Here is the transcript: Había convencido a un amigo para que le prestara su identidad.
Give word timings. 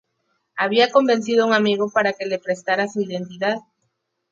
Había 0.57 0.89
convencido 0.89 1.43
a 1.43 1.45
un 1.45 1.53
amigo 1.53 1.91
para 1.91 2.13
que 2.13 2.25
le 2.25 2.39
prestara 2.39 2.87
su 2.87 3.01
identidad. 3.01 3.57